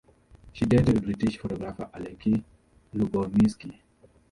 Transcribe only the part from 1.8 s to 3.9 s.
Alexi Lubomirski.